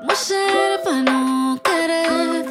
¿Cómo 0.00 0.14
ser 0.14 0.80
para 0.82 1.02
no 1.02 1.60
querer 1.62 2.46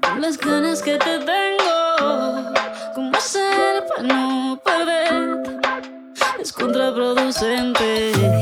con 0.00 0.20
las 0.20 0.36
ganas 0.36 0.82
que 0.82 0.98
te 0.98 1.18
tengo? 1.20 2.52
¿Cómo 2.96 3.20
ser 3.20 3.86
para 3.86 4.02
no 4.02 4.60
perder? 4.64 5.62
Es 6.40 6.52
contraproducente. 6.52 8.41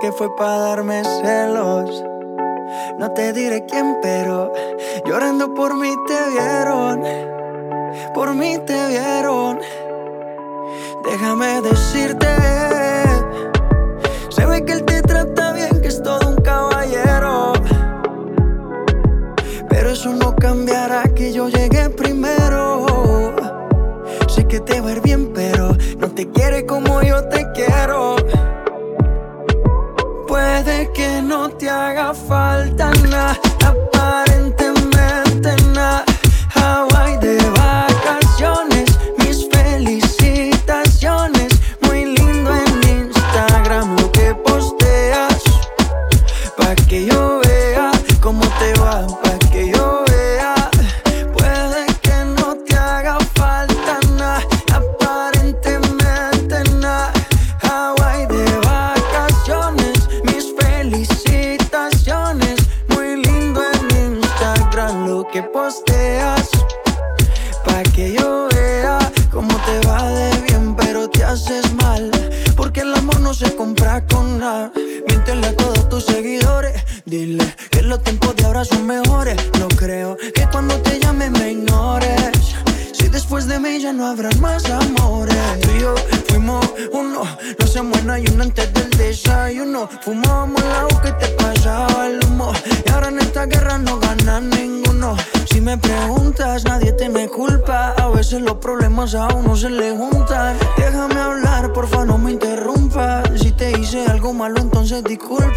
que 0.00 0.12
fue 0.12 0.34
para 0.34 0.58
darme 0.58 1.04
sed 1.04 1.39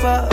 for 0.03 0.32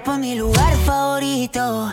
cuerpo 0.00 0.12
es 0.14 0.18
mi 0.20 0.34
lugar 0.34 0.76
favorito. 0.86 1.92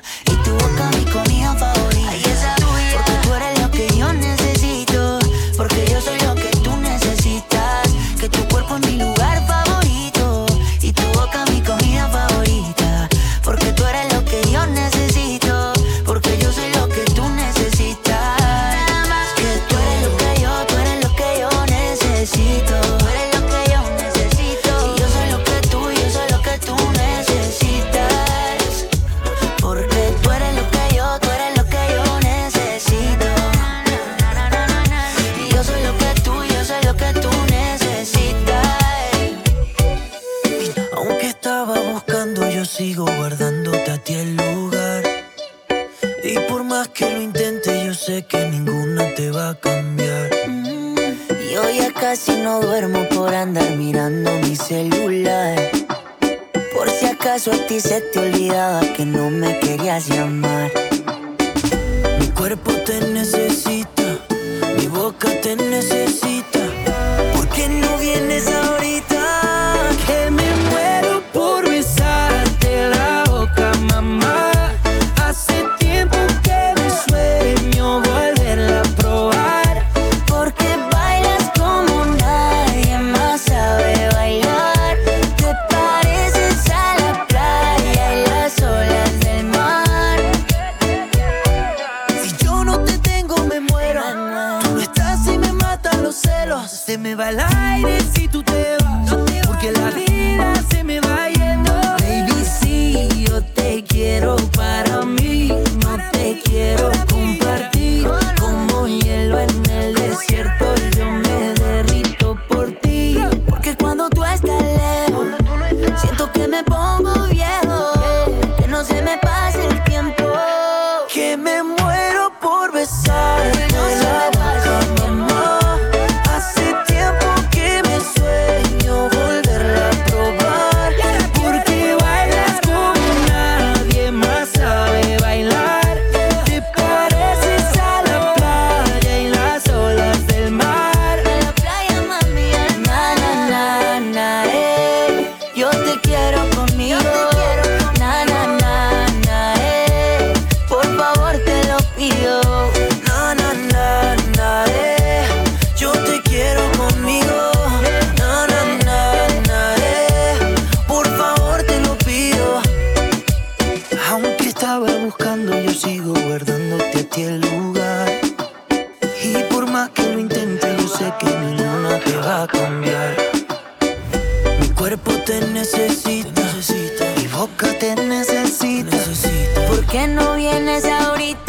Vienes 180.38 180.86
ahorita? 180.86 181.47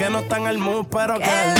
que 0.00 0.08
no 0.08 0.20
están 0.20 0.46
al 0.46 0.56
mood, 0.56 0.86
pero 0.90 1.18
que. 1.18 1.59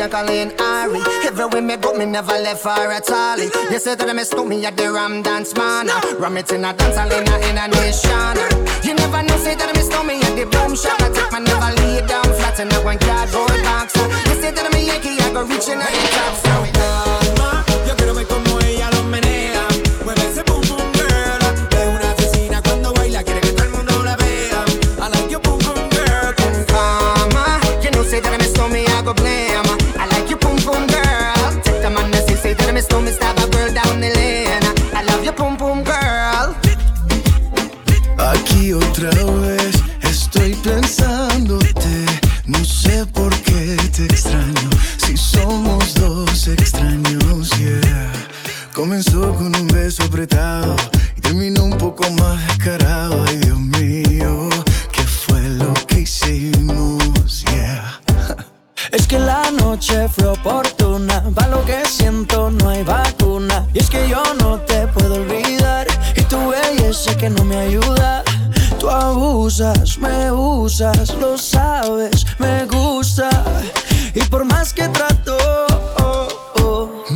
Jacqueline 0.00 0.50
Ari. 0.58 1.02
Everywhere 1.28 1.60
me 1.60 1.76
go, 1.76 1.92
me 1.92 2.06
never 2.06 2.32
left 2.32 2.62
for 2.62 2.70
at 2.70 3.10
all. 3.10 3.36
You 3.36 3.78
said 3.78 3.98
that 3.98 4.08
I 4.08 4.14
missed 4.14 4.34
me 4.34 4.64
at 4.64 4.74
the 4.74 4.90
Ram 4.90 5.20
Dance 5.20 5.54
Man. 5.54 5.88
Ram 6.18 6.38
it 6.38 6.50
in 6.52 6.64
a 6.64 6.72
dance 6.72 6.96
in 6.96 7.28
a, 7.28 7.36
in 7.44 7.58
a 7.60 7.68
nation. 7.68 8.36
You 8.82 8.94
never 8.94 9.22
know, 9.22 9.36
say 9.36 9.56
that 9.56 9.68
I 9.68 9.76
missed 9.76 9.92
me 10.08 10.22
at 10.24 10.36
the 10.40 10.46
boom 10.48 10.74
shop. 10.74 10.96
I 11.02 11.12
take 11.12 11.30
my 11.32 11.40
never 11.40 11.76
lay 11.84 12.00
down 12.06 12.24
flat 12.24 12.58
in 12.60 12.72
a 12.72 12.80
one 12.80 12.98
cardboard 12.98 13.60
box. 13.60 13.94
You 13.94 14.40
said 14.40 14.56
that 14.56 14.64
I'm 14.64 14.72
a 14.72 14.80
Yankee, 14.80 15.20
I 15.20 15.34
go 15.34 15.44
reaching 15.44 15.76
out 15.76 15.92
the 15.92 16.08
top. 16.16 16.34
So 16.40 16.99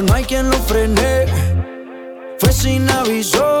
No 0.00 0.14
hay 0.14 0.24
quien 0.24 0.48
lo 0.48 0.56
frene, 0.56 1.26
fue 2.38 2.50
sin 2.50 2.88
aviso. 2.88 3.60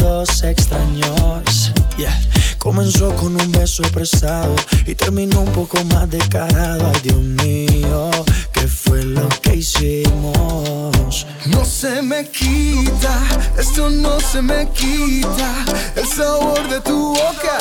extraños. 0.43 1.73
Yeah. 1.97 2.17
Comenzó 2.57 3.15
con 3.15 3.35
un 3.41 3.51
beso 3.51 3.81
prestado 3.91 4.55
y 4.85 4.93
terminó 4.93 5.41
un 5.41 5.51
poco 5.51 5.83
más 5.85 6.09
descarado. 6.09 6.91
Ay, 6.93 7.01
Dios 7.03 7.17
mío, 7.17 8.11
¿qué 8.53 8.67
fue 8.67 9.03
lo 9.03 9.27
que 9.41 9.55
hicimos? 9.55 11.25
No 11.47 11.65
se 11.65 12.01
me 12.03 12.27
quita, 12.29 13.19
esto 13.57 13.89
no 13.89 14.19
se 14.19 14.41
me 14.41 14.69
quita. 14.69 15.65
El 15.95 16.05
sabor 16.07 16.69
de 16.69 16.79
tu 16.81 17.15
boca 17.15 17.57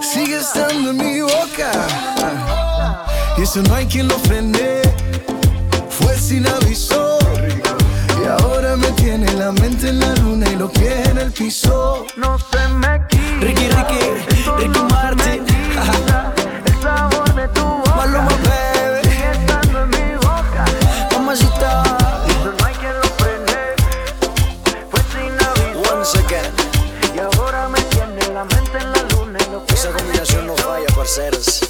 sigue 0.00 0.38
estando 0.38 0.90
en 0.90 0.96
mi 0.96 1.20
boca. 1.20 1.72
Y 3.36 3.42
eso 3.42 3.60
no 3.62 3.74
hay 3.74 3.86
quien 3.86 4.06
lo 4.06 4.18
frene, 4.20 4.82
fue 5.90 6.16
sin 6.16 6.46
aviso. 6.46 7.07
Ahora 8.68 8.82
me 8.82 8.92
tiene 9.00 9.32
la 9.32 9.50
mente 9.50 9.88
en 9.88 9.98
la 9.98 10.14
luna 10.16 10.46
y 10.46 10.56
los 10.56 10.70
pies 10.72 11.08
en 11.08 11.16
el 11.16 11.32
piso. 11.32 12.04
No 12.18 12.38
se 12.38 12.68
me 12.68 13.00
quita. 13.08 13.40
Ricky, 13.40 13.66
Ricky, 13.66 13.98
Ricky 14.58 14.78
Martin. 14.90 15.46
El 16.66 16.82
sabor 16.82 17.34
de 17.34 17.48
tu 17.48 17.64
boca 17.64 17.96
Maluma, 17.96 18.28
baby. 18.28 19.08
sigue 19.08 19.30
estando 19.32 19.84
en 19.84 19.88
mi 19.88 20.16
boca. 20.16 20.64
Mamacita. 21.12 21.82
Eso 22.28 22.52
no 22.58 22.66
hay 22.66 22.74
quien 22.74 22.92
lo 22.92 23.08
frene. 23.16 23.56
Fue 24.90 25.00
sin 25.12 25.32
aviso. 25.48 25.94
Once 25.94 26.18
again. 26.18 26.52
Y 27.14 27.18
ahora 27.20 27.70
me 27.70 27.80
tiene 27.80 28.34
la 28.34 28.44
mente 28.44 28.76
en 28.76 28.92
la 28.92 29.02
luna 29.14 29.38
y 29.48 29.50
los 29.50 29.62
pies 29.62 29.80
Esa 29.80 29.92
combinación 29.92 30.46
no 30.46 30.54
falla, 30.56 30.86
parceros. 30.94 31.60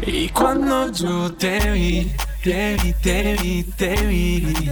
Y 0.00 0.30
cuando 0.30 0.90
yo 0.92 1.30
te 1.34 1.70
vi, 1.72 2.10
te 2.44 2.76
vi, 2.82 2.92
te 2.92 3.36
vi, 3.40 3.62
te 3.64 3.96
vi, 4.06 4.70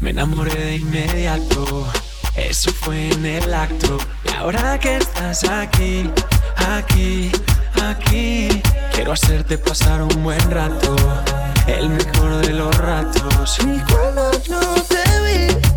me 0.00 0.10
enamoré 0.10 0.54
de 0.54 0.76
inmediato. 0.76 1.86
Eso 2.34 2.72
fue 2.72 3.12
en 3.12 3.24
el 3.24 3.54
acto. 3.54 3.96
Y 4.24 4.32
ahora 4.34 4.76
que 4.80 4.96
estás 4.96 5.44
aquí, 5.44 6.10
aquí, 6.56 7.30
aquí, 7.80 8.48
quiero 8.92 9.12
hacerte 9.12 9.56
pasar 9.56 10.02
un 10.02 10.22
buen 10.24 10.50
rato. 10.50 10.96
El 11.68 11.90
mejor 11.90 12.44
de 12.44 12.54
los 12.54 12.76
ratos. 12.76 13.56
Y 13.60 13.78
cuando 13.92 14.32
vi, 14.32 14.82
te 14.88 15.04
vi, 15.22 15.71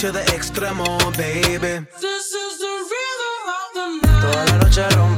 to 0.00 0.10
the 0.10 0.20
extremo, 0.32 0.98
baby. 1.14 1.86
This 2.00 2.32
is 2.32 2.58
the 2.58 2.74
rhythm. 2.90 4.00
Toda 4.22 4.44
la 4.46 4.56
noche 4.56 5.09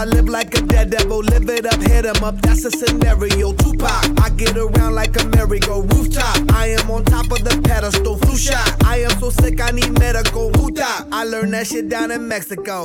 I 0.00 0.06
live 0.06 0.30
like 0.30 0.56
a 0.56 0.62
dead 0.62 0.88
devil. 0.88 1.18
Live 1.18 1.46
it 1.50 1.66
up, 1.66 1.78
hit 1.82 2.06
him 2.06 2.24
up. 2.24 2.40
That's 2.40 2.64
a 2.64 2.70
scenario. 2.70 3.52
Tupac, 3.52 4.18
I 4.18 4.30
get 4.30 4.56
around 4.56 4.94
like 4.94 5.20
a 5.20 5.26
merry-go 5.26 5.82
rooftop. 5.82 6.50
I 6.54 6.68
am 6.68 6.90
on 6.90 7.04
top 7.04 7.30
of 7.30 7.44
the 7.44 7.60
pedestal. 7.68 8.16
Flu 8.16 8.34
shot. 8.34 8.82
I 8.82 9.02
am 9.02 9.10
so 9.20 9.28
sick, 9.28 9.60
I 9.60 9.72
need 9.72 9.98
medical. 9.98 10.50
Who 10.54 10.70
I 10.80 11.24
learned 11.24 11.52
that 11.52 11.66
shit 11.66 11.90
down 11.90 12.10
in 12.12 12.26
Mexico. 12.26 12.84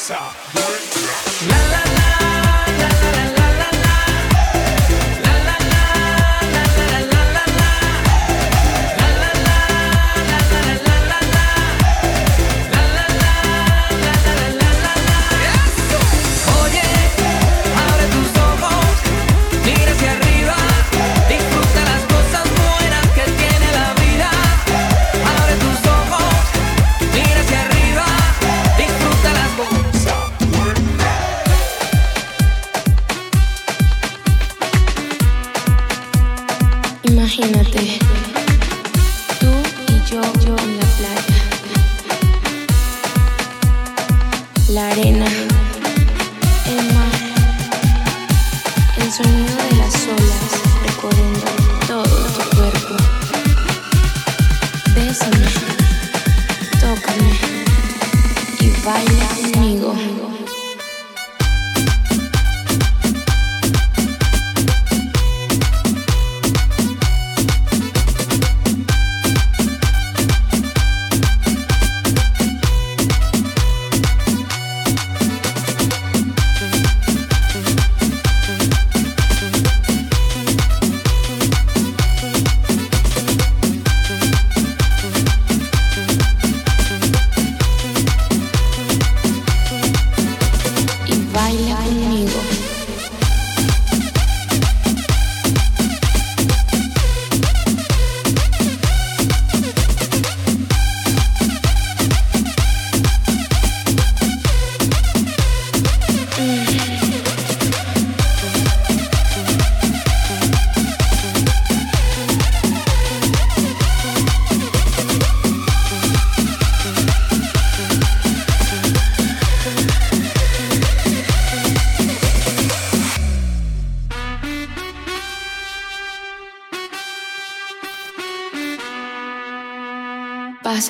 Stop. 0.00 0.89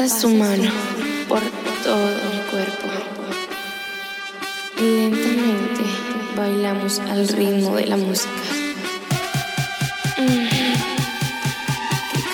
Pasa 0.00 0.20
su 0.20 0.30
mano 0.30 0.70
por 1.28 1.42
todo 1.84 2.08
el 2.08 2.40
cuerpo. 2.50 2.86
Lentamente 4.78 5.84
bailamos 6.34 6.98
al 7.00 7.28
ritmo 7.28 7.76
de 7.76 7.86
la 7.86 7.98
música. 7.98 8.30
¡Qué 10.16 10.48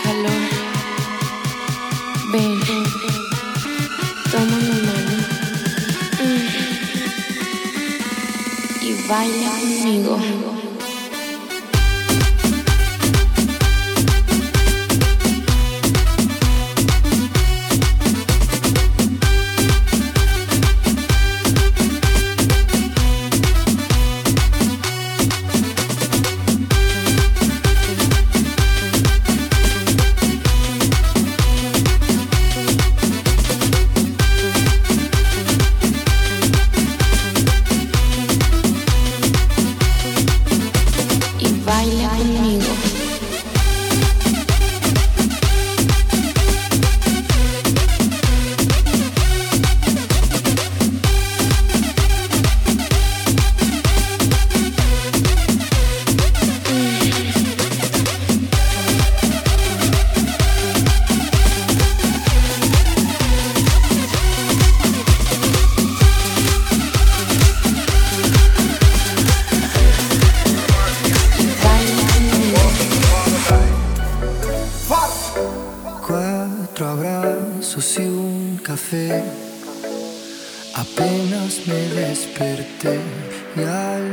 calor! 0.04 0.30
Ven, 2.30 2.60
toma 4.30 4.58
mi 4.58 4.80
mano 4.86 5.16
y 8.80 8.94
baila 9.08 9.50
conmigo. 9.50 10.14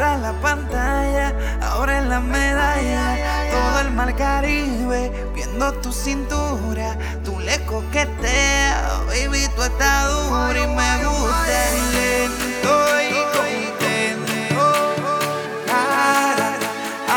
Cierra 0.00 0.16
la 0.16 0.32
pantalla, 0.40 1.34
abre 1.60 2.00
la 2.06 2.20
medalla. 2.20 3.50
Todo 3.50 3.80
el 3.80 3.90
mar 3.90 4.16
Caribe, 4.16 5.12
viendo 5.34 5.74
tu 5.82 5.92
cintura. 5.92 6.96
Tú 7.22 7.38
le 7.40 7.60
coqueteas, 7.66 9.04
baby, 9.08 9.46
tú 9.54 9.62
estás 9.62 10.10
dura 10.10 10.58
y 10.58 10.66
me 10.68 11.04
gusta. 11.04 11.42
Lento 11.92 12.74
y 13.02 13.20
contento, 13.36 14.64
cara 15.66 16.50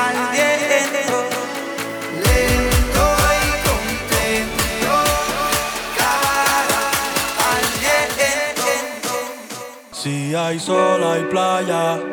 al 0.04 0.16
viento. 0.34 1.18
Lento 2.26 3.06
y 3.40 3.50
contento, 3.70 4.96
cara 5.98 6.84
al 7.48 7.66
viento. 7.80 9.16
Si 9.94 10.36
hay 10.36 10.60
sol, 10.60 11.02
hay 11.02 11.24
playa. 11.32 12.13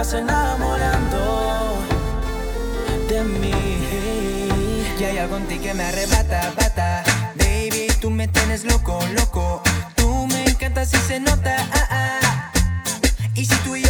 estás 0.00 0.20
enamorando 0.20 1.76
de 3.08 3.24
mí. 3.24 3.50
Y 4.96 5.04
hay 5.04 5.18
algo 5.18 5.38
en 5.38 5.48
ti 5.48 5.58
que 5.58 5.74
me 5.74 5.82
arrebata, 5.82 6.52
bata. 6.56 7.02
Baby, 7.34 7.88
tú 8.00 8.08
me 8.08 8.28
tienes 8.28 8.64
loco, 8.64 9.00
loco. 9.16 9.60
Tú 9.96 10.28
me 10.28 10.44
encantas 10.44 10.94
y 10.94 10.98
se 10.98 11.18
nota. 11.18 11.56
Ah, 11.72 11.88
ah. 11.90 12.52
Y 13.34 13.44
si 13.44 13.56
tú 13.64 13.74
y 13.74 13.87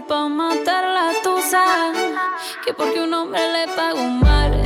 pa' 0.00 0.28
matar 0.28 0.84
la 0.84 1.12
tusa. 1.22 1.64
Que 2.64 2.72
porque 2.74 3.00
un 3.00 3.14
hombre 3.14 3.40
le 3.52 3.66
paga 3.74 3.94
un 3.94 4.20
mal. 4.20 4.65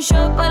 Show. 0.00 0.30
but 0.34 0.49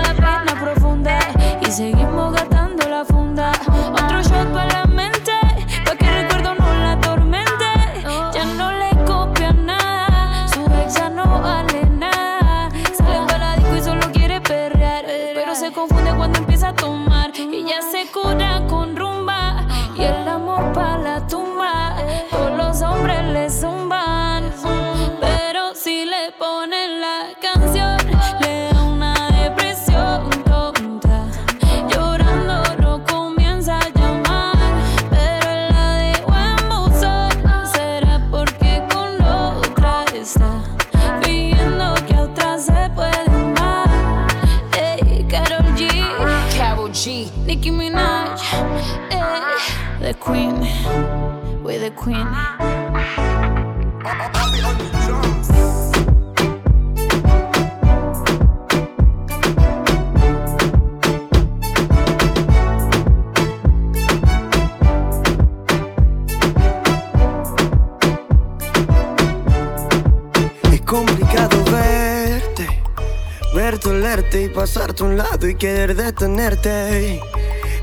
querer 75.60 75.94
detenerte. 75.94 77.20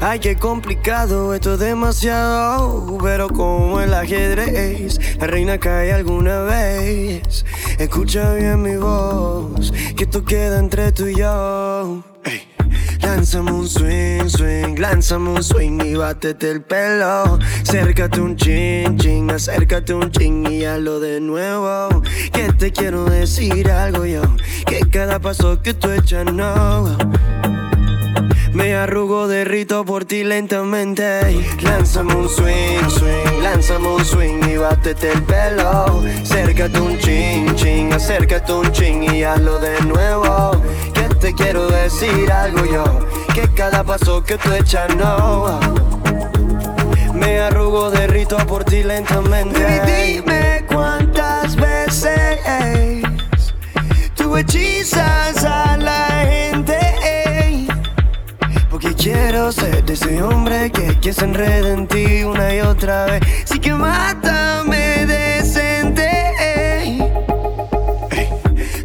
Ay, 0.01 0.19
qué 0.19 0.35
complicado, 0.35 1.35
esto 1.35 1.53
es 1.53 1.59
demasiado, 1.59 2.97
pero 3.03 3.29
como 3.29 3.79
el 3.79 3.93
ajedrez, 3.93 4.99
la 5.19 5.27
reina 5.27 5.59
cae 5.59 5.93
alguna 5.93 6.41
vez. 6.41 7.45
Escucha 7.77 8.33
bien 8.33 8.63
mi 8.63 8.77
voz, 8.77 9.71
que 9.95 10.05
esto 10.05 10.25
queda 10.25 10.57
entre 10.57 10.91
tú 10.91 11.05
y 11.05 11.17
yo. 11.17 12.03
Ey. 12.25 12.57
Lánzame 13.01 13.51
un 13.51 13.67
swing, 13.67 14.27
swing, 14.27 14.75
lánzame 14.77 15.29
un 15.29 15.43
swing 15.43 15.79
y 15.85 15.95
bátete 15.95 16.51
el 16.51 16.61
pelo. 16.61 17.39
Acércate 17.61 18.19
un 18.19 18.35
chin, 18.35 18.97
chin, 18.97 19.29
acércate 19.31 19.93
un 19.93 20.11
chin 20.11 20.45
y 20.51 20.65
hazlo 20.65 20.99
de 20.99 21.21
nuevo. 21.21 22.01
Que 22.33 22.51
te 22.53 22.71
quiero 22.71 23.05
decir 23.05 23.71
algo 23.71 24.05
yo, 24.05 24.23
que 24.65 24.79
cada 24.89 25.19
paso 25.19 25.61
que 25.61 25.73
tú 25.73 25.89
echas 25.91 26.25
no. 26.33 26.97
Me 28.57 28.75
arrugo, 28.75 29.27
derrito 29.27 29.85
por 29.85 30.05
ti 30.05 30.23
lentamente. 30.23 31.21
Lánzame 31.61 32.15
un 32.15 32.27
swing, 32.27 32.89
swing, 32.89 33.43
lánzame 33.43 33.87
un 33.87 34.03
swing 34.03 34.49
y 34.49 34.57
bátete 34.57 35.11
el 35.11 35.21
pelo. 35.21 36.01
Acércate 36.23 36.81
un 36.81 36.97
chin, 36.97 37.55
chin, 37.55 37.93
acércate 37.93 38.51
un 38.51 38.71
chin 38.71 39.03
y 39.13 39.21
hazlo 39.21 39.59
de 39.59 39.79
nuevo. 39.81 40.59
Que 40.91 41.03
te 41.21 41.35
quiero 41.35 41.67
decir 41.67 42.31
algo 42.31 42.65
yo, 42.65 42.83
que 43.35 43.47
cada 43.53 43.83
paso 43.83 44.23
que 44.23 44.39
tú 44.39 44.51
echas 44.51 44.89
no. 44.95 45.59
Me 47.13 47.37
arrugo, 47.37 47.91
derrito 47.91 48.37
por 48.47 48.63
ti 48.63 48.81
lentamente. 48.81 49.81
Dime 49.85 50.65
cuántas 50.67 51.55
veces 51.55 53.03
tú 54.15 54.35
hechizas 54.35 55.45
a 55.45 55.76
ser 59.51 59.83
de 59.85 59.93
ese 59.93 60.21
hombre 60.21 60.71
que, 60.71 60.99
que 60.99 61.13
se 61.13 61.23
enreda 61.23 61.71
en 61.71 61.87
ti 61.87 62.23
una 62.23 62.53
y 62.53 62.59
otra 62.59 63.05
vez. 63.05 63.21
Sí 63.45 63.59
que 63.59 63.71
mátame 63.73 65.05
decente. 65.05 66.09
Ey. 66.39 67.03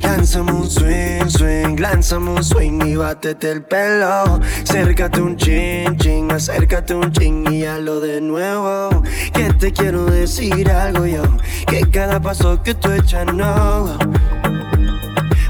Lánzame 0.02 0.52
un 0.52 0.70
swing, 0.70 1.28
swing, 1.28 1.76
lánzame 1.80 2.30
un 2.30 2.44
swing 2.44 2.80
y 2.86 2.96
bátete 2.96 3.50
el 3.50 3.62
pelo. 3.62 4.40
Acércate 4.62 5.20
un 5.20 5.36
chin, 5.36 5.96
chin, 5.98 6.30
acércate 6.30 6.94
un 6.94 7.10
chin 7.12 7.52
y 7.52 7.64
hazlo 7.64 8.00
de 8.00 8.20
nuevo. 8.20 9.02
Que 9.32 9.52
te 9.54 9.72
quiero 9.72 10.04
decir 10.04 10.70
algo 10.70 11.06
yo, 11.06 11.22
que 11.66 11.80
cada 11.90 12.20
paso 12.20 12.62
que 12.62 12.74
tú 12.74 12.92
echas 12.92 13.32
no. 13.34 13.98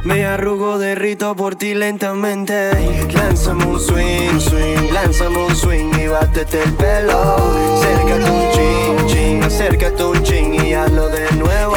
Me 0.04 0.26
arrugo, 0.26 0.78
derrito 0.78 1.36
por 1.36 1.54
ti 1.54 1.74
lentamente. 1.74 2.72
Lánzame 3.14 3.64
un 3.66 3.78
swing, 3.78 4.40
swing, 4.40 4.92
lánzame 4.92 5.38
un 5.44 5.54
swing 5.54 5.92
y 5.96 6.08
bátete 6.08 6.60
el 6.60 6.72
pelo. 6.72 7.36
Acércate 7.76 8.30
un 8.30 8.50
chin, 8.50 9.06
chin, 9.06 9.42
acércate 9.44 10.02
un 10.02 10.22
chin 10.24 10.54
y 10.54 10.74
hazlo 10.74 11.08
de 11.08 11.30
nuevo. 11.36 11.76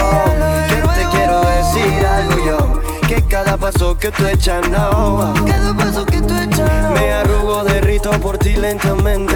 Que 0.69 0.75
te 0.75 1.05
quiero 1.15 1.41
decir 1.41 2.05
algo 2.05 2.45
yo, 2.47 2.81
que 3.07 3.21
cada 3.27 3.57
paso 3.57 3.95
que 3.95 4.09
tú 4.11 4.25
echas 4.25 4.67
no. 4.69 5.31
Cada 5.45 5.75
paso 5.75 6.03
que 6.03 6.19
tú 6.19 6.33
echas 6.35 6.91
Me 6.93 7.13
arrugo, 7.13 7.63
derrito 7.63 8.09
por 8.19 8.39
ti 8.39 8.55
lentamente. 8.55 9.35